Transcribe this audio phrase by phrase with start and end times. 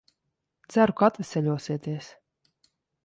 [0.75, 2.11] Ceru, ka atveseļosieties.